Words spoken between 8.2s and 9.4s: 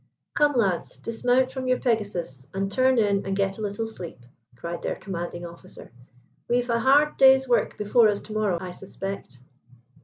to morrow, I suspect."